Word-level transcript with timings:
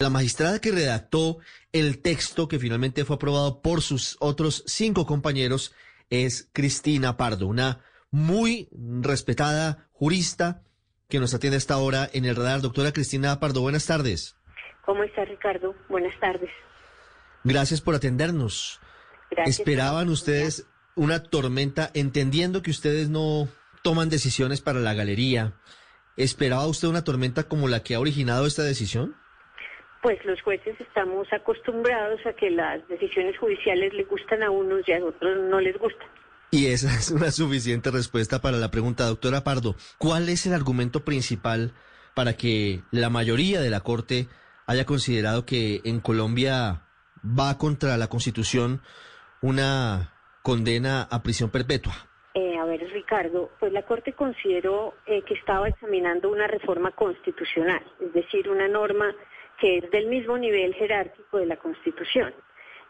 La 0.00 0.10
magistrada 0.10 0.60
que 0.60 0.72
redactó 0.72 1.38
el 1.72 2.02
texto 2.02 2.48
que 2.48 2.58
finalmente 2.58 3.04
fue 3.04 3.14
aprobado 3.14 3.62
por 3.62 3.80
sus 3.80 4.16
otros 4.18 4.64
cinco 4.66 5.06
compañeros 5.06 5.72
es 6.10 6.50
Cristina 6.52 7.16
Pardo, 7.16 7.46
una 7.46 7.80
muy 8.10 8.68
respetada 8.72 9.88
jurista 9.92 10.62
que 11.08 11.20
nos 11.20 11.32
atiende 11.32 11.58
hasta 11.58 11.74
ahora 11.74 12.10
en 12.12 12.24
el 12.24 12.34
radar. 12.34 12.60
Doctora 12.60 12.92
Cristina 12.92 13.38
Pardo, 13.38 13.60
buenas 13.60 13.86
tardes. 13.86 14.36
¿Cómo 14.84 15.04
está 15.04 15.24
Ricardo? 15.24 15.76
Buenas 15.88 16.18
tardes. 16.18 16.50
Gracias 17.44 17.80
por 17.80 17.94
atendernos. 17.94 18.80
Gracias. 19.30 19.60
¿Esperaban 19.60 20.08
ustedes 20.08 20.66
una 20.96 21.22
tormenta, 21.22 21.92
entendiendo 21.94 22.62
que 22.62 22.72
ustedes 22.72 23.10
no 23.10 23.48
toman 23.82 24.08
decisiones 24.08 24.60
para 24.60 24.80
la 24.80 24.94
galería? 24.94 25.54
¿Esperaba 26.16 26.66
usted 26.66 26.88
una 26.88 27.04
tormenta 27.04 27.44
como 27.44 27.68
la 27.68 27.84
que 27.84 27.94
ha 27.94 28.00
originado 28.00 28.46
esta 28.46 28.62
decisión? 28.64 29.16
Pues 30.04 30.22
los 30.26 30.38
jueces 30.42 30.78
estamos 30.82 31.26
acostumbrados 31.32 32.20
a 32.26 32.34
que 32.34 32.50
las 32.50 32.86
decisiones 32.88 33.38
judiciales 33.38 33.94
le 33.94 34.04
gustan 34.04 34.42
a 34.42 34.50
unos 34.50 34.86
y 34.86 34.92
a 34.92 35.02
otros 35.02 35.48
no 35.48 35.58
les 35.60 35.78
gustan. 35.78 36.06
Y 36.50 36.66
esa 36.66 36.88
es 36.98 37.10
una 37.10 37.30
suficiente 37.30 37.90
respuesta 37.90 38.42
para 38.42 38.58
la 38.58 38.70
pregunta, 38.70 39.06
doctora 39.06 39.44
Pardo. 39.44 39.76
¿Cuál 39.96 40.28
es 40.28 40.44
el 40.44 40.52
argumento 40.52 41.06
principal 41.06 41.72
para 42.12 42.34
que 42.34 42.82
la 42.90 43.08
mayoría 43.08 43.62
de 43.62 43.70
la 43.70 43.80
Corte 43.80 44.28
haya 44.66 44.84
considerado 44.84 45.46
que 45.46 45.80
en 45.84 46.00
Colombia 46.00 46.82
va 47.24 47.56
contra 47.56 47.96
la 47.96 48.08
Constitución 48.08 48.82
una 49.40 50.12
condena 50.42 51.08
a 51.10 51.22
prisión 51.22 51.48
perpetua? 51.48 51.94
Eh, 52.34 52.58
a 52.58 52.66
ver, 52.66 52.86
Ricardo, 52.92 53.52
pues 53.58 53.72
la 53.72 53.86
Corte 53.86 54.12
consideró 54.12 54.96
eh, 55.06 55.22
que 55.22 55.32
estaba 55.32 55.66
examinando 55.66 56.30
una 56.30 56.46
reforma 56.46 56.90
constitucional, 56.90 57.82
es 58.00 58.12
decir, 58.12 58.50
una 58.50 58.68
norma 58.68 59.14
que 59.58 59.78
es 59.78 59.90
del 59.90 60.06
mismo 60.06 60.36
nivel 60.38 60.74
jerárquico 60.74 61.38
de 61.38 61.46
la 61.46 61.56
Constitución. 61.56 62.34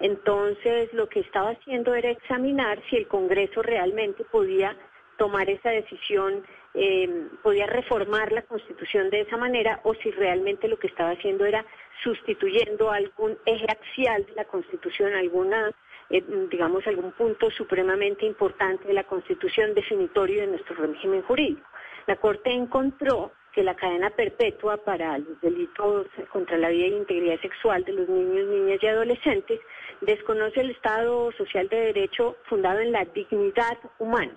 Entonces, 0.01 0.93
lo 0.93 1.09
que 1.09 1.21
estaba 1.21 1.51
haciendo 1.51 1.95
era 1.95 2.11
examinar 2.11 2.81
si 2.91 2.97
el 2.97 3.07
Congreso 3.07 3.63
realmente 3.63 4.25
podía 4.25 4.77
tomar 5.17 5.49
esa 5.49 5.71
decisión, 5.71 6.45
eh, 6.75 7.29
podía 7.43 7.67
reformar 7.67 8.33
la 8.33 8.43
Constitución 8.43 9.11
de 9.11 9.21
esa 9.21 9.37
manera 9.37 9.81
o 9.85 9.95
si 9.95 10.11
realmente 10.11 10.67
lo 10.69 10.79
que 10.79 10.89
estaba 10.89 11.11
haciendo 11.11 11.45
era 11.45 11.65
sustituyendo 12.03 12.91
algún 12.91 13.39
eje 13.47 13.67
axial 13.69 14.27
de 14.27 14.35
la 14.35 14.45
Constitución, 14.45 15.15
alguna, 15.15 15.71
eh, 16.11 16.23
digamos, 16.51 16.85
algún 16.87 17.13
punto 17.13 17.51
supremamente 17.53 18.27
importante 18.27 18.89
de 18.89 18.95
la 18.95 19.05
Constitución 19.05 19.75
definitorio 19.75 20.41
de 20.41 20.49
nuestro 20.49 20.75
régimen 20.75 21.23
jurídico. 21.23 21.69
La 22.07 22.17
Corte 22.17 22.51
encontró 22.51 23.33
que 23.55 23.63
la 23.63 23.75
cadena 23.75 24.11
perpetua 24.11 24.77
para 24.79 25.19
los 25.19 25.41
delitos 25.41 26.07
contra 26.33 26.59
la 26.59 26.71
vida 26.71 26.87
e 26.87 26.99
integridad 26.99 27.41
sexual 27.41 27.85
de 27.85 27.93
los 27.93 28.09
niños, 28.09 28.49
niñas 28.49 28.83
y 28.83 28.87
adolescentes 28.87 29.61
desconoce 30.01 30.61
el 30.61 30.71
Estado 30.71 31.31
social 31.33 31.69
de 31.69 31.93
derecho 31.93 32.37
fundado 32.49 32.81
en 32.81 32.93
la 32.93 33.05
dignidad 33.05 33.79
humana. 33.99 34.37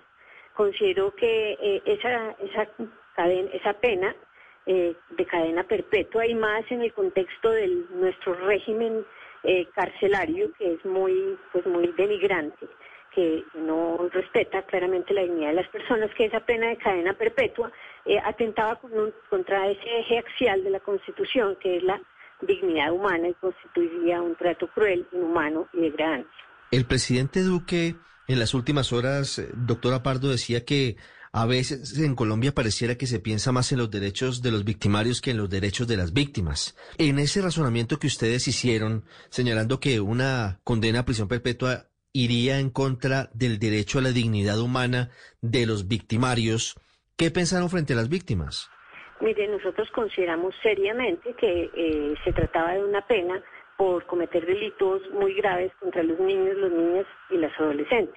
Considero 0.54 1.14
que 1.14 1.58
eh, 1.60 1.82
esa, 1.84 2.30
esa, 2.40 2.68
cadena, 3.16 3.50
esa 3.52 3.72
pena 3.74 4.14
eh, 4.66 4.94
de 5.10 5.26
cadena 5.26 5.64
perpetua 5.64 6.26
y 6.26 6.34
más 6.34 6.62
en 6.70 6.82
el 6.82 6.92
contexto 6.92 7.50
de 7.50 7.66
nuestro 7.90 8.34
régimen 8.34 9.04
eh, 9.42 9.66
carcelario, 9.74 10.52
que 10.58 10.74
es 10.74 10.84
muy, 10.84 11.36
pues 11.52 11.66
muy 11.66 11.88
denigrante, 11.96 12.66
que 13.14 13.42
no 13.54 14.08
respeta 14.12 14.62
claramente 14.66 15.14
la 15.14 15.22
dignidad 15.22 15.48
de 15.50 15.54
las 15.56 15.68
personas, 15.68 16.10
que 16.16 16.26
esa 16.26 16.40
pena 16.40 16.68
de 16.68 16.76
cadena 16.76 17.14
perpetua 17.14 17.72
eh, 18.04 18.18
atentaba 18.24 18.76
con 18.80 18.92
un- 18.92 19.12
contra 19.28 19.68
ese 19.70 19.98
eje 20.00 20.18
axial 20.18 20.62
de 20.64 20.70
la 20.70 20.80
Constitución, 20.80 21.56
que 21.60 21.76
es 21.78 21.82
la 21.82 22.00
dignidad 22.42 22.92
humana 22.92 23.28
y 23.28 23.34
constituiría 23.34 24.22
un 24.22 24.36
trato 24.36 24.68
cruel, 24.68 25.06
inhumano 25.12 25.68
y 25.72 25.80
degradante. 25.80 26.28
El 26.70 26.84
presidente 26.86 27.42
Duque 27.42 27.96
en 28.28 28.38
las 28.38 28.54
últimas 28.54 28.92
horas, 28.92 29.38
eh, 29.38 29.48
doctora 29.54 30.02
Pardo, 30.02 30.30
decía 30.30 30.64
que 30.64 30.96
a 31.32 31.44
veces 31.44 31.98
en 31.98 32.14
Colombia 32.14 32.52
pareciera 32.54 32.94
que 32.94 33.06
se 33.06 33.20
piensa 33.20 33.52
más 33.52 33.70
en 33.72 33.78
los 33.78 33.90
derechos 33.90 34.40
de 34.40 34.50
los 34.50 34.64
victimarios 34.64 35.20
que 35.20 35.32
en 35.32 35.36
los 35.36 35.50
derechos 35.50 35.86
de 35.86 35.96
las 35.98 36.12
víctimas. 36.14 36.74
En 36.96 37.18
ese 37.18 37.42
razonamiento 37.42 37.98
que 37.98 38.06
ustedes 38.06 38.48
hicieron, 38.48 39.04
señalando 39.28 39.78
que 39.80 40.00
una 40.00 40.58
condena 40.64 41.00
a 41.00 41.04
prisión 41.04 41.28
perpetua 41.28 41.87
iría 42.12 42.58
en 42.58 42.70
contra 42.70 43.28
del 43.32 43.58
derecho 43.58 43.98
a 43.98 44.02
la 44.02 44.10
dignidad 44.10 44.60
humana 44.60 45.10
de 45.40 45.66
los 45.66 45.88
victimarios, 45.88 46.76
¿qué 47.16 47.30
pensaron 47.30 47.70
frente 47.70 47.92
a 47.92 47.96
las 47.96 48.08
víctimas? 48.08 48.70
Mire, 49.20 49.48
nosotros 49.48 49.88
consideramos 49.90 50.54
seriamente 50.62 51.34
que 51.34 51.70
eh, 51.74 52.14
se 52.24 52.32
trataba 52.32 52.74
de 52.74 52.84
una 52.84 53.06
pena 53.06 53.42
por 53.76 54.06
cometer 54.06 54.46
delitos 54.46 55.02
muy 55.12 55.34
graves 55.34 55.72
contra 55.80 56.02
los 56.02 56.18
niños, 56.20 56.56
los 56.56 56.72
niñas 56.72 57.06
y 57.30 57.36
las 57.36 57.52
adolescentes. 57.58 58.14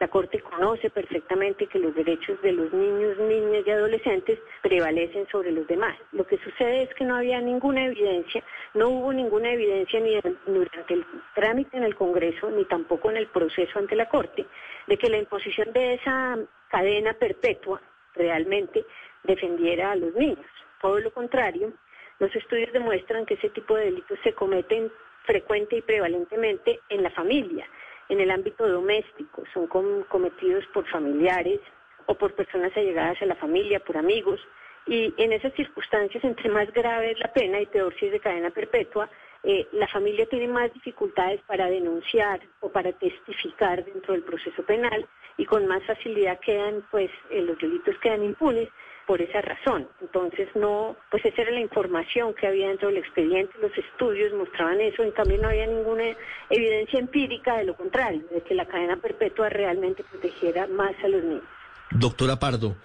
La 0.00 0.08
Corte 0.08 0.40
conoce 0.40 0.88
perfectamente 0.88 1.66
que 1.66 1.78
los 1.78 1.94
derechos 1.94 2.40
de 2.40 2.52
los 2.52 2.72
niños, 2.72 3.18
niñas 3.18 3.64
y 3.66 3.70
adolescentes 3.70 4.38
prevalecen 4.62 5.28
sobre 5.28 5.52
los 5.52 5.66
demás. 5.66 5.94
Lo 6.12 6.26
que 6.26 6.38
sucede 6.38 6.84
es 6.84 6.94
que 6.94 7.04
no 7.04 7.16
había 7.16 7.38
ninguna 7.42 7.84
evidencia, 7.84 8.42
no 8.72 8.88
hubo 8.88 9.12
ninguna 9.12 9.52
evidencia 9.52 10.00
ni 10.00 10.18
durante 10.46 10.94
el 10.94 11.04
trámite 11.34 11.76
en 11.76 11.84
el 11.84 11.94
Congreso, 11.94 12.50
ni 12.50 12.64
tampoco 12.64 13.10
en 13.10 13.18
el 13.18 13.26
proceso 13.26 13.78
ante 13.78 13.94
la 13.94 14.08
Corte, 14.08 14.46
de 14.86 14.96
que 14.96 15.10
la 15.10 15.18
imposición 15.18 15.70
de 15.74 15.92
esa 15.94 16.38
cadena 16.70 17.12
perpetua 17.12 17.82
realmente 18.14 18.86
defendiera 19.24 19.92
a 19.92 19.96
los 19.96 20.14
niños. 20.14 20.46
Todo 20.80 20.98
lo 20.98 21.12
contrario, 21.12 21.74
los 22.20 22.34
estudios 22.34 22.72
demuestran 22.72 23.26
que 23.26 23.34
ese 23.34 23.50
tipo 23.50 23.76
de 23.76 23.84
delitos 23.84 24.18
se 24.24 24.32
cometen 24.32 24.90
frecuente 25.24 25.76
y 25.76 25.82
prevalentemente 25.82 26.80
en 26.88 27.02
la 27.02 27.10
familia, 27.10 27.68
en 28.10 28.20
el 28.20 28.30
ámbito 28.30 28.68
doméstico, 28.68 29.44
son 29.54 29.66
com- 29.66 30.02
cometidos 30.08 30.66
por 30.74 30.86
familiares 30.88 31.60
o 32.06 32.14
por 32.14 32.34
personas 32.34 32.76
allegadas 32.76 33.20
a 33.22 33.26
la 33.26 33.36
familia, 33.36 33.80
por 33.80 33.96
amigos, 33.96 34.40
y 34.86 35.14
en 35.18 35.32
esas 35.32 35.52
circunstancias, 35.54 36.22
entre 36.24 36.48
más 36.50 36.70
grave 36.72 37.12
es 37.12 37.18
la 37.20 37.32
pena 37.32 37.60
y 37.60 37.66
peor 37.66 37.94
si 37.98 38.06
es 38.06 38.12
de 38.12 38.20
cadena 38.20 38.50
perpetua, 38.50 39.08
eh, 39.42 39.66
la 39.72 39.86
familia 39.88 40.26
tiene 40.26 40.48
más 40.48 40.72
dificultades 40.74 41.40
para 41.46 41.66
denunciar 41.66 42.40
o 42.60 42.70
para 42.70 42.92
testificar 42.92 43.84
dentro 43.84 44.12
del 44.14 44.22
proceso 44.22 44.62
penal 44.64 45.06
y 45.38 45.46
con 45.46 45.66
más 45.66 45.82
facilidad 45.84 46.40
quedan, 46.40 46.84
pues, 46.90 47.10
eh, 47.30 47.40
los 47.42 47.56
delitos 47.58 47.96
quedan 48.02 48.24
impunes 48.24 48.68
por 49.10 49.20
esa 49.20 49.40
razón. 49.40 49.88
Entonces, 50.00 50.46
no, 50.54 50.96
pues 51.10 51.24
esa 51.24 51.42
era 51.42 51.50
la 51.50 51.58
información 51.58 52.32
que 52.32 52.46
había 52.46 52.68
dentro 52.68 52.86
del 52.86 52.98
expediente, 52.98 53.52
los 53.60 53.76
estudios 53.76 54.32
mostraban 54.34 54.80
eso, 54.80 55.02
en 55.02 55.10
cambio 55.10 55.36
no 55.38 55.48
había 55.48 55.66
ninguna 55.66 56.16
evidencia 56.48 57.00
empírica 57.00 57.56
de 57.58 57.64
lo 57.64 57.76
contrario, 57.76 58.22
de 58.32 58.40
que 58.42 58.54
la 58.54 58.68
cadena 58.68 59.00
perpetua 59.02 59.48
realmente 59.48 60.04
protegiera 60.04 60.68
más 60.68 60.92
a 61.02 61.08
los 61.08 61.24
niños. 61.24 61.42
Doctora 61.90 62.38
Pardo, 62.38 62.76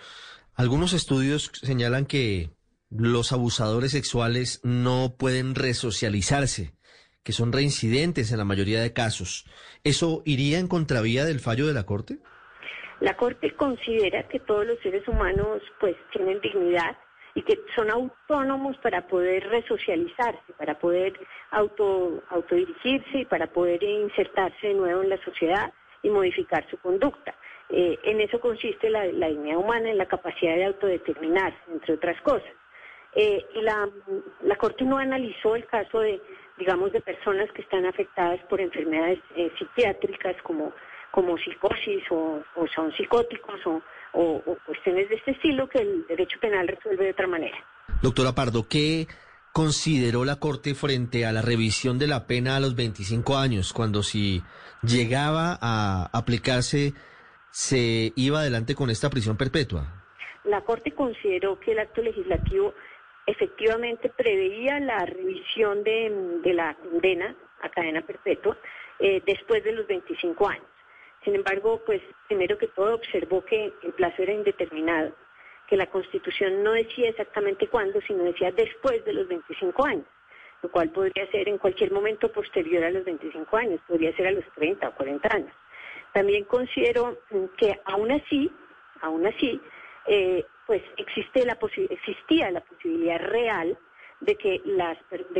algunos 0.55 0.93
estudios 0.93 1.51
señalan 1.61 2.07
que 2.07 2.49
los 2.89 3.31
abusadores 3.31 3.91
sexuales 3.91 4.61
no 4.63 5.17
pueden 5.19 5.53
resocializarse, 5.53 6.73
que 7.21 7.33
son 7.33 7.53
reincidentes 7.53 8.31
en 8.31 8.39
la 8.39 8.45
mayoría 8.45 8.81
de 8.81 8.93
casos. 8.93 9.45
¿Eso 9.83 10.23
iría 10.25 10.57
en 10.57 10.67
contravía 10.67 11.23
del 11.23 11.39
fallo 11.39 11.67
de 11.67 11.75
la 11.75 11.85
Corte? 11.85 12.17
La 13.05 13.15
Corte 13.15 13.51
considera 13.51 14.23
que 14.23 14.39
todos 14.39 14.65
los 14.65 14.79
seres 14.79 15.07
humanos 15.07 15.61
pues 15.79 15.95
tienen 16.11 16.41
dignidad 16.41 16.97
y 17.35 17.43
que 17.43 17.59
son 17.75 17.91
autónomos 17.91 18.77
para 18.79 19.05
poder 19.05 19.47
resocializarse, 19.47 20.53
para 20.57 20.79
poder 20.79 21.13
auto, 21.51 22.23
autodirigirse 22.29 23.19
y 23.19 23.25
para 23.25 23.45
poder 23.45 23.83
insertarse 23.83 24.69
de 24.69 24.73
nuevo 24.73 25.03
en 25.03 25.09
la 25.09 25.23
sociedad 25.23 25.71
y 26.01 26.09
modificar 26.09 26.67
su 26.67 26.79
conducta. 26.79 27.35
Eh, 27.69 27.99
en 28.05 28.21
eso 28.21 28.39
consiste 28.39 28.89
la, 28.89 29.05
la 29.05 29.27
dignidad 29.27 29.59
humana, 29.59 29.91
en 29.91 29.99
la 29.99 30.07
capacidad 30.07 30.55
de 30.55 30.65
autodeterminarse, 30.65 31.59
entre 31.71 31.93
otras 31.93 32.19
cosas. 32.23 32.49
Eh, 33.13 33.45
la 33.61 34.55
Corte 34.57 34.83
no 34.83 34.97
analizó 34.97 35.55
el 35.55 35.67
caso 35.67 35.99
de, 35.99 36.19
digamos, 36.57 36.91
de 36.91 37.01
personas 37.01 37.51
que 37.51 37.61
están 37.61 37.85
afectadas 37.85 38.39
por 38.49 38.59
enfermedades 38.59 39.19
eh, 39.35 39.51
psiquiátricas 39.59 40.41
como, 40.41 40.73
como 41.15 41.37
psicosis 41.37 42.03
o, 42.11 42.43
o 42.57 42.67
son 42.75 42.91
psicóticos 42.91 43.65
o, 43.65 43.81
o- 44.11 44.43
o 44.45 44.57
cuestiones 44.65 45.07
de 45.07 45.15
este 45.15 45.31
estilo 45.31 45.69
que 45.69 45.79
el 45.79 46.05
derecho 46.07 46.37
penal 46.41 46.67
resuelve 46.67 47.05
de 47.05 47.11
otra 47.11 47.25
manera. 47.27 47.57
Doctora 48.01 48.33
Pardo, 48.35 48.67
¿qué 48.67 49.07
consideró 49.53 50.25
la 50.25 50.35
Corte 50.35 50.75
frente 50.75 51.25
a 51.25 51.31
la 51.31 51.41
revisión 51.41 51.97
de 51.97 52.07
la 52.07 52.27
pena 52.27 52.57
a 52.57 52.59
los 52.59 52.75
25 52.75 53.37
años, 53.37 53.71
cuando 53.71 54.03
si 54.03 54.43
llegaba 54.83 55.57
a 55.61 56.09
aplicarse 56.11 56.93
se 57.51 58.11
iba 58.17 58.39
adelante 58.41 58.75
con 58.75 58.89
esta 58.89 59.09
prisión 59.09 59.37
perpetua? 59.37 60.03
La 60.43 60.59
Corte 60.65 60.91
consideró 60.91 61.57
que 61.61 61.71
el 61.71 61.79
acto 61.79 62.01
legislativo 62.01 62.73
efectivamente 63.25 64.09
preveía 64.09 64.79
la 64.81 65.05
revisión 65.05 65.81
de, 65.83 66.51
la 66.53 66.75
condena 66.75 67.33
a 67.61 67.69
cadena 67.69 68.01
perpetua 68.01 68.57
eh, 68.99 69.21
después 69.25 69.63
de 69.63 69.71
los 69.71 69.87
25 69.87 70.47
años. 70.49 70.65
Sin 71.25 71.35
embargo, 71.35 71.81
pues 71.85 72.01
primero 72.27 72.55
que 72.57 72.67
todo 72.67 72.93
observó 72.93 73.43
que 73.43 73.73
el 73.81 73.93
plazo 73.93 74.21
era 74.21 74.31
indeterminado, 74.31 75.11
que 75.67 75.75
la 75.75 75.87
Constitución 75.87 76.63
no 76.63 76.73
decía 76.73 77.09
exactamente 77.09 77.67
cuándo, 77.67 77.99
sino 78.01 78.23
decía 78.23 78.51
después 78.51 79.03
de 79.05 79.13
los 79.13 79.27
25 79.27 79.85
años, 79.85 80.05
lo 80.61 80.69
cual 80.69 80.91
podría 80.91 81.29
ser 81.31 81.49
en 81.49 81.57
cualquier 81.57 81.91
momento 81.91 82.31
posterior 82.31 82.83
a 82.83 82.91
los 82.91 83.03
25 83.03 83.57
años, 83.57 83.81
podría 83.87 84.15
ser 84.15 84.27
a 84.27 84.31
los 84.31 84.45
30 84.53 84.87
o 84.87 84.95
40 84.95 85.35
años. 85.35 85.53
También 86.13 86.43
considero 86.45 87.17
que 87.57 87.81
aún 87.85 88.11
así, 88.11 88.51
aún 89.01 89.25
así, 89.25 89.59
eh, 90.05 90.45
pues 90.67 90.83
existía 90.97 91.43
la 91.43 91.55
posibilidad 92.61 93.19
real 93.19 93.75
de 94.19 94.35
que 94.37 94.61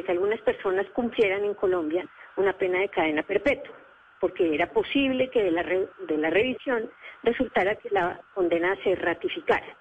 algunas 0.07 0.41
personas 0.41 0.87
cumplieran 0.93 1.45
en 1.45 1.53
Colombia 1.53 2.07
una 2.37 2.53
pena 2.53 2.79
de 2.79 2.89
cadena 2.89 3.21
perpetua, 3.21 3.75
porque 4.19 4.55
era 4.55 4.71
posible 4.71 5.29
que 5.29 5.43
de 5.43 5.51
la, 5.51 5.63
de 5.63 6.17
la 6.17 6.29
revisión 6.29 6.89
resultara 7.23 7.75
que 7.75 7.89
la 7.89 8.19
condena 8.33 8.75
se 8.83 8.95
ratificara. 8.95 9.77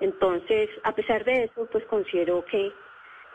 Entonces, 0.00 0.68
a 0.82 0.92
pesar 0.92 1.24
de 1.24 1.44
eso, 1.44 1.66
pues 1.70 1.84
considero 1.86 2.44
que, 2.44 2.72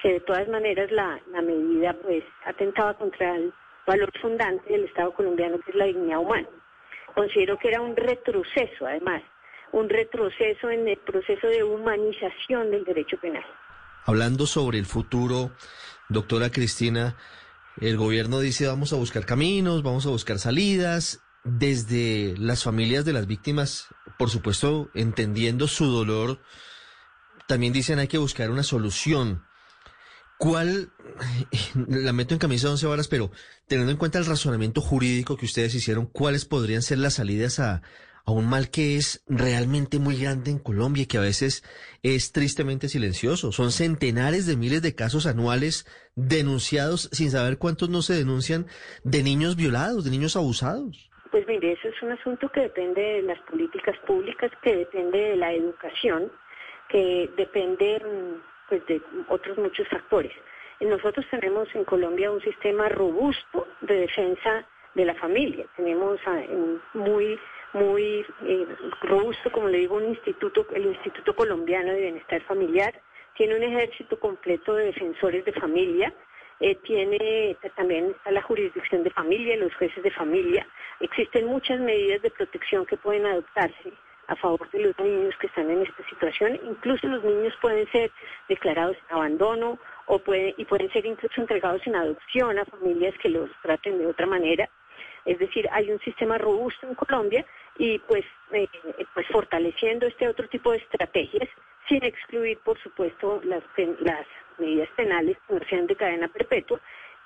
que 0.02 0.14
de 0.14 0.20
todas 0.22 0.48
maneras 0.48 0.92
la, 0.92 1.20
la 1.32 1.42
medida 1.42 1.94
pues 1.94 2.24
atentaba 2.46 2.94
contra 2.96 3.36
el 3.36 3.54
valor 3.86 4.12
fundante 4.22 4.72
del 4.72 4.86
Estado 4.86 5.14
colombiano, 5.14 5.60
que 5.60 5.72
es 5.72 5.78
la 5.78 5.86
dignidad 5.86 6.20
humana. 6.20 6.48
Considero 7.14 7.58
que 7.58 7.70
era 7.70 7.82
un 7.82 7.96
retroceso, 7.96 8.86
además, 8.86 9.22
un 9.72 9.90
retroceso 9.90 10.70
en 10.70 10.88
el 10.88 10.98
proceso 10.98 11.48
de 11.48 11.64
humanización 11.64 12.72
del 12.72 12.84
derecho 12.84 13.18
penal. 13.18 13.44
Hablando 14.06 14.46
sobre 14.46 14.78
el 14.80 14.86
futuro, 14.86 15.52
doctora 16.10 16.50
Cristina, 16.50 17.16
el 17.80 17.98
gobierno 17.98 18.40
dice 18.40 18.68
vamos 18.68 18.94
a 18.94 18.98
buscar 18.98 19.26
caminos, 19.26 19.84
vamos 19.84 20.06
a 20.06 20.10
buscar 20.10 20.40
salidas, 20.40 21.20
desde 21.44 22.36
las 22.38 22.64
familias 22.64 23.06
de 23.06 23.14
las 23.14 23.28
víctimas, 23.28 23.88
por 24.18 24.30
supuesto, 24.30 24.90
entendiendo 24.94 25.68
su 25.68 25.86
dolor, 25.86 26.42
también 27.48 27.74
dicen 27.74 28.00
hay 28.00 28.08
que 28.08 28.18
buscar 28.18 28.52
una 28.52 28.64
solución. 28.64 29.44
¿Cuál, 30.38 30.92
la 31.88 32.14
meto 32.14 32.34
en 32.34 32.40
camisa 32.40 32.68
de 32.68 32.72
once 32.72 32.88
varas, 32.88 33.08
pero 33.08 33.32
teniendo 33.68 33.92
en 33.92 33.98
cuenta 33.98 34.20
el 34.20 34.26
razonamiento 34.26 34.82
jurídico 34.82 35.38
que 35.38 35.46
ustedes 35.46 35.76
hicieron, 35.76 36.08
cuáles 36.08 36.46
podrían 36.46 36.82
ser 36.82 36.98
las 36.98 37.16
salidas 37.16 37.60
a, 37.60 37.82
a 38.26 38.32
un 38.32 38.50
mal 38.50 38.70
que 38.70 38.98
es 38.98 39.24
realmente 39.28 40.00
muy 40.00 40.22
grande 40.22 40.52
en 40.52 40.60
Colombia 40.60 41.04
y 41.04 41.06
que 41.08 41.18
a 41.18 41.22
veces 41.22 41.64
es 42.04 42.32
tristemente 42.32 42.88
silencioso. 42.90 43.52
Son 43.52 43.72
centenares 43.72 44.46
de 44.46 44.58
miles 44.58 44.82
de 44.82 44.96
casos 44.96 45.26
anuales 45.26 45.86
denunciados 46.16 47.10
sin 47.12 47.32
saber 47.32 47.58
cuántos 47.58 47.90
no 47.90 48.02
se 48.02 48.14
denuncian 48.14 48.66
de 49.04 49.24
niños 49.24 49.56
violados, 49.56 50.04
de 50.04 50.12
niños 50.12 50.36
abusados. 50.36 51.10
Pues 51.32 51.48
mire, 51.48 51.72
eso 51.72 51.88
es 51.88 52.02
un 52.02 52.12
asunto 52.12 52.50
que 52.50 52.62
depende 52.62 53.02
de 53.02 53.22
las 53.22 53.40
políticas 53.44 53.98
públicas, 54.06 54.52
que 54.62 54.76
depende 54.76 55.18
de 55.18 55.36
la 55.38 55.54
educación, 55.54 56.30
que 56.90 57.30
depende 57.38 58.00
mm, 58.00 58.42
pues, 58.68 58.86
de 58.88 59.02
otros 59.30 59.58
muchos 59.58 59.88
factores. 59.88 60.34
Nosotros 60.82 61.26
tenemos 61.30 61.68
en 61.76 61.86
Colombia 61.86 62.32
un 62.32 62.42
sistema 62.42 62.90
robusto 62.90 63.68
de 63.82 64.02
defensa 64.02 64.66
de 64.96 65.06
la 65.06 65.14
familia. 65.16 65.66
Tenemos 65.78 66.20
muy 66.94 67.40
muy 67.74 68.26
eh, 68.46 68.68
robusto, 69.02 69.52
como 69.52 69.68
le 69.68 69.80
digo, 69.80 69.96
un 69.96 70.10
instituto, 70.10 70.66
el 70.74 70.88
Instituto 70.88 71.36
Colombiano 71.36 71.92
de 71.92 72.02
Bienestar 72.02 72.42
Familiar, 72.44 72.94
tiene 73.36 73.56
un 73.56 73.64
ejército 73.64 74.20
completo 74.20 74.76
de 74.76 74.86
defensores 74.86 75.46
de 75.46 75.54
familia, 75.54 76.14
eh, 76.60 76.76
tiene 76.84 77.58
también 77.76 78.12
está 78.12 78.32
la 78.32 78.42
jurisdicción 78.42 79.04
de 79.04 79.10
familia, 79.10 79.58
los 79.58 79.74
jueces 79.76 80.04
de 80.04 80.12
familia, 80.12 80.68
existen 81.00 81.48
muchas 81.48 81.80
medidas 81.80 82.22
de 82.22 82.30
protección 82.30 82.86
que 82.86 82.98
pueden 82.98 83.26
adoptarse 83.26 83.94
a 84.28 84.36
favor 84.36 84.70
de 84.72 84.80
los 84.80 85.00
niños 85.00 85.36
que 85.40 85.48
están 85.48 85.70
en 85.70 85.82
esta 85.82 86.08
situación, 86.08 86.60
incluso 86.64 87.08
los 87.08 87.24
niños 87.24 87.54
pueden 87.62 87.90
ser 87.92 88.12
declarados 88.48 88.96
en 89.10 89.16
abandono 89.16 89.80
o 90.06 90.20
puede, 90.20 90.54
y 90.58 90.66
pueden 90.66 90.92
ser 90.92 91.06
incluso 91.06 91.42
entregados 91.42 91.86
en 91.86 91.96
adopción 91.96 92.58
a 92.60 92.66
familias 92.66 93.14
que 93.22 93.30
los 93.30 93.50
traten 93.62 93.98
de 93.98 94.08
otra 94.08 94.26
manera. 94.26 94.70
Es 95.26 95.38
decir, 95.38 95.68
hay 95.72 95.92
un 95.92 96.00
sistema 96.00 96.38
robusto 96.38 96.88
en 96.88 96.96
Colombia 96.96 97.46
y 97.78 98.00
pues, 98.00 98.24
eh, 98.52 98.68
pues 99.14 99.28
fortaleciendo 99.28 100.06
este 100.08 100.28
otro 100.28 100.48
tipo 100.50 100.72
de 100.72 100.78
estrategias 100.78 101.50
sin 101.88 102.04
excluir, 102.04 102.58
por 102.64 102.82
supuesto, 102.82 103.42
las, 103.44 103.64
las 104.02 104.26
medidas 104.60 104.90
penales 104.96 105.38
que 105.48 105.56
no 105.56 105.60
sean 105.70 105.88
de 105.88 105.96
cadena 105.96 106.28
perpetua, 106.28 106.80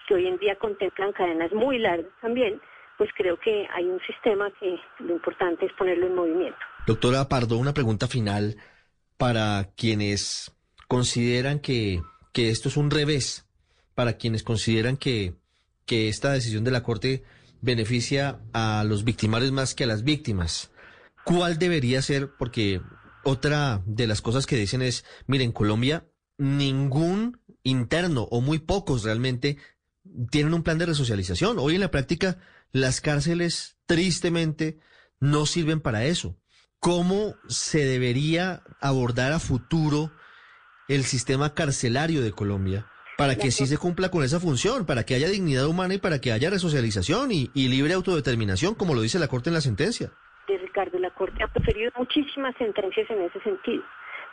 que 0.08 0.16
hoy 0.16 0.28
en 0.28 0.38
día 0.38 0.56
contemplan 0.56 1.12
cadenas 1.14 1.52
muy 1.52 1.80
largas 1.80 2.12
también, 2.22 2.62
pues 2.98 3.10
creo 3.16 3.38
que 3.38 3.68
hay 3.74 3.86
un 3.86 4.00
sistema 4.02 4.50
que 4.60 4.80
lo 5.00 5.14
importante 5.14 5.66
es 5.66 5.74
ponerlo 5.74 6.08
en 6.08 6.16
movimiento. 6.16 6.60
Doctora 6.88 7.28
Pardo, 7.28 7.58
una 7.58 7.74
pregunta 7.74 8.08
final 8.08 8.56
para 9.18 9.70
quienes 9.76 10.56
consideran 10.88 11.60
que, 11.60 12.02
que 12.32 12.50
esto 12.50 12.70
es 12.70 12.78
un 12.78 12.92
revés, 12.92 13.48
para 13.96 14.18
quienes 14.18 14.44
consideran 14.44 14.98
que, 14.98 15.34
que 15.86 16.08
esta 16.08 16.32
decisión 16.32 16.64
de 16.64 16.72
la 16.72 16.84
Corte 16.84 17.24
beneficia 17.62 18.42
a 18.54 18.84
los 18.86 19.04
victimarios 19.04 19.52
más 19.52 19.76
que 19.76 19.86
a 19.86 19.88
las 19.88 20.04
víctimas. 20.04 20.72
¿Cuál 21.24 21.58
debería 21.58 22.02
ser? 22.02 22.32
Porque 22.38 22.82
otra 23.24 23.82
de 23.86 24.08
las 24.08 24.22
cosas 24.22 24.46
que 24.46 24.56
dicen 24.56 24.82
es, 24.82 25.06
miren, 25.28 25.52
Colombia, 25.52 26.08
ningún 26.38 27.42
interno 27.64 28.24
o 28.24 28.42
muy 28.42 28.60
pocos 28.60 29.04
realmente 29.04 29.58
tienen 30.30 30.54
un 30.54 30.64
plan 30.64 30.78
de 30.78 30.86
resocialización. 30.86 31.58
Hoy 31.60 31.76
en 31.76 31.82
la 31.82 31.92
práctica 31.92 32.38
las 32.72 33.02
cárceles 33.02 33.78
tristemente 33.86 34.80
no 35.20 35.46
sirven 35.46 35.82
para 35.82 36.06
eso. 36.06 36.38
¿Cómo 36.80 37.36
se 37.48 37.86
debería 37.86 38.64
abordar 38.80 39.32
a 39.32 39.40
futuro 39.40 40.12
el 40.88 41.04
sistema 41.04 41.56
carcelario 41.56 42.22
de 42.22 42.32
Colombia? 42.32 42.88
Para 43.18 43.36
que 43.36 43.52
sí 43.52 43.66
se 43.66 43.78
cumpla 43.78 44.10
con 44.10 44.24
esa 44.24 44.40
función, 44.40 44.86
para 44.86 45.06
que 45.06 45.16
haya 45.16 45.28
dignidad 45.28 45.68
humana 45.68 45.96
y 45.96 45.98
para 45.98 46.20
que 46.20 46.32
haya 46.32 46.50
resocialización 46.50 47.32
y, 47.32 47.50
libre 47.56 47.94
autodeterminación, 47.94 48.76
como 48.76 48.94
lo 48.94 49.02
dice 49.02 49.20
la 49.20 49.28
Corte 49.28 49.50
en 49.50 49.56
la 49.56 49.62
sentencia. 49.62 50.12
De 50.48 50.58
Ricardo, 50.58 51.00
la 51.00 51.12
Corte 51.12 51.44
ha 51.44 51.48
preferido 51.48 51.92
muchísimas 51.98 52.56
sentencias 52.58 53.10
en 53.10 53.22
ese 53.24 53.40
sentido. 53.42 53.84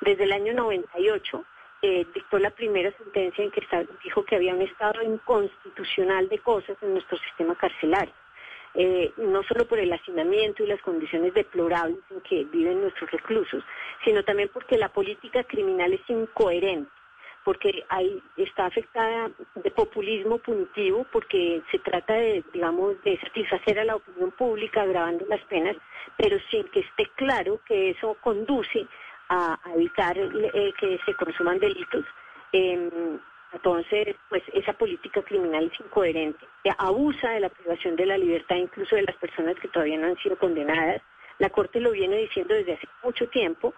Desde 0.01 0.25
el 0.25 0.33
año 0.33 0.53
98 0.53 1.45
eh, 1.83 2.07
dictó 2.15 2.39
la 2.39 2.51
primera 2.51 2.93
sentencia 2.97 3.45
en 3.45 3.51
que 3.51 3.63
dijo 4.05 4.25
que 4.25 4.37
había 4.37 4.55
un 4.55 4.63
estado 4.63 5.03
inconstitucional 5.03 6.29
de 6.29 6.39
cosas 6.41 6.77
en 6.83 6.95
nuestro 6.95 7.19
sistema 7.19 7.57
carcelario. 7.57 8.15
Eh, 8.75 9.13
no 9.19 9.43
solo 9.43 9.69
por 9.69 9.79
el 9.79 9.93
hacinamiento 9.93 10.65
y 10.65 10.67
las 10.67 10.81
condiciones 10.81 11.35
deplorables 11.35 11.99
en 12.11 12.23
que 12.23 12.45
viven 12.45 12.81
nuestros 12.81 13.11
reclusos, 13.11 13.63
sino 14.03 14.25
también 14.25 14.49
porque 14.53 14.79
la 14.79 14.89
política 14.89 15.45
criminal 15.45 15.93
es 15.93 16.01
incoherente 16.09 16.91
porque 17.45 17.85
ahí 17.89 18.23
está 18.37 18.67
afectada 18.67 19.31
de 19.55 19.71
populismo 19.71 20.39
punitivo, 20.39 21.07
porque 21.13 21.63
se 21.71 21.79
trata 21.81 22.15
de, 22.15 22.45
digamos, 22.53 23.03
de 23.03 23.19
satisfacer 23.21 23.81
a 23.81 23.85
la 23.85 23.97
opinión 23.97 24.31
pública 24.33 24.83
agravando 24.83 25.27
las 25.29 25.41
penas, 25.45 25.77
pero 26.17 26.39
sin 26.51 26.65
que 26.69 26.81
esté 26.81 27.11
claro 27.17 27.61
que 27.67 27.91
eso 27.91 28.17
conduce 28.21 28.87
a, 29.29 29.59
evitar 29.75 30.17
eh, 30.19 30.73
que 30.79 30.99
se 31.05 31.15
consuman 31.15 31.59
delitos. 31.59 32.05
Em, 32.53 33.19
entonces, 33.53 34.17
pues 34.29 34.43
esa 34.55 34.73
política 34.73 35.23
criminal 35.23 35.71
es 35.73 35.81
incoherente, 35.81 36.47
abusa 36.79 37.31
de 37.31 37.41
la 37.41 37.49
privación 37.51 37.97
de 37.97 38.07
la 38.07 38.17
libertad 38.17 38.57
incluso 38.57 38.97
de 38.97 39.03
las 39.03 39.17
personas 39.17 39.57
que 39.61 39.69
todavía 39.69 39.99
no 39.99 40.07
han 40.07 40.17
sido 40.19 40.39
condenadas. 40.39 41.03
La 41.39 41.51
Corte 41.51 41.81
lo 41.81 41.91
viene 41.91 42.17
diciendo 42.17 42.55
desde 42.55 42.75
hace 42.75 42.89
mucho 43.03 43.29
tiempo 43.29 43.75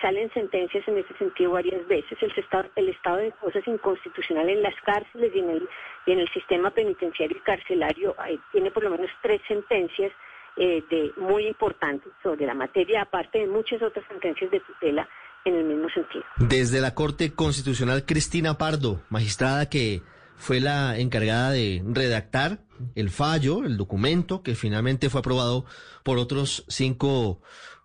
salen 0.00 0.30
sentencias 0.32 0.86
en 0.88 0.98
ese 0.98 1.14
sentido 1.18 1.52
varias 1.52 1.86
veces. 1.86 2.18
El 2.20 2.32
estado, 2.36 2.68
el 2.76 2.88
estado 2.88 3.16
de 3.18 3.32
cosas 3.32 3.66
inconstitucional 3.66 4.48
en 4.48 4.62
las 4.62 4.74
cárceles 4.84 5.32
y 5.34 5.38
en 5.38 5.50
el, 5.50 5.68
y 6.06 6.12
en 6.12 6.20
el 6.20 6.28
sistema 6.32 6.70
penitenciario 6.70 7.36
y 7.36 7.40
carcelario 7.40 8.16
tiene 8.52 8.70
por 8.70 8.84
lo 8.84 8.90
menos 8.90 9.10
tres 9.22 9.40
sentencias 9.46 10.12
eh, 10.56 10.82
de 10.90 11.12
muy 11.16 11.46
importantes 11.46 12.12
sobre 12.22 12.46
la 12.46 12.54
materia, 12.54 13.02
aparte 13.02 13.38
de 13.38 13.46
muchas 13.46 13.80
otras 13.82 14.04
sentencias 14.08 14.50
de 14.50 14.60
tutela 14.60 15.08
en 15.44 15.54
el 15.54 15.64
mismo 15.64 15.88
sentido. 15.88 16.24
Desde 16.36 16.80
la 16.80 16.94
Corte 16.94 17.32
Constitucional, 17.32 18.04
Cristina 18.04 18.58
Pardo, 18.58 19.00
magistrada 19.08 19.70
que 19.70 20.02
fue 20.36 20.60
la 20.60 20.98
encargada 20.98 21.52
de 21.52 21.82
redactar 21.86 22.58
el 22.94 23.10
fallo, 23.10 23.64
el 23.64 23.76
documento 23.76 24.42
que 24.42 24.54
finalmente 24.54 25.10
fue 25.10 25.20
aprobado 25.20 25.66
por 26.02 26.18
otros 26.18 26.64
cinco 26.68 27.40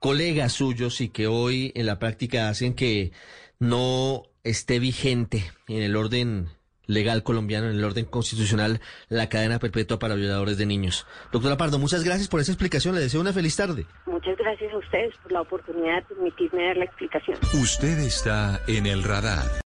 colegas 0.05 0.53
suyos 0.53 1.01
y 1.01 1.09
que 1.09 1.25
hoy 1.25 1.71
en 1.73 1.87
la 1.87 1.97
práctica 1.97 2.49
hacen 2.49 2.75
que 2.75 3.11
no 3.57 4.21
esté 4.43 4.77
vigente 4.77 5.43
en 5.67 5.81
el 5.81 5.95
orden 5.95 6.49
legal 6.85 7.23
colombiano, 7.23 7.71
en 7.71 7.77
el 7.77 7.83
orden 7.83 8.05
constitucional, 8.05 8.81
la 9.09 9.29
cadena 9.29 9.57
perpetua 9.57 9.97
para 9.97 10.13
violadores 10.13 10.59
de 10.59 10.67
niños. 10.67 11.07
Doctora 11.31 11.57
Pardo, 11.57 11.79
muchas 11.79 12.03
gracias 12.03 12.27
por 12.27 12.39
esa 12.39 12.51
explicación. 12.51 12.93
Le 12.93 13.01
deseo 13.01 13.19
una 13.19 13.33
feliz 13.33 13.55
tarde. 13.55 13.87
Muchas 14.05 14.37
gracias 14.37 14.71
a 14.73 14.77
ustedes 14.77 15.15
por 15.23 15.31
la 15.31 15.41
oportunidad 15.41 15.95
de 15.95 16.13
permitirme 16.13 16.67
dar 16.67 16.77
la 16.77 16.85
explicación. 16.85 17.39
Usted 17.59 17.97
está 17.97 18.61
en 18.67 18.85
el 18.85 19.01
radar. 19.01 19.63